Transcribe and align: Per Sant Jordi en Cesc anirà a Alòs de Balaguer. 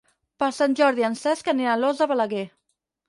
Per 0.43 0.47
Sant 0.59 0.73
Jordi 0.79 1.05
en 1.09 1.17
Cesc 1.19 1.51
anirà 1.53 1.75
a 1.75 1.79
Alòs 1.81 2.01
de 2.05 2.09
Balaguer. 2.13 2.43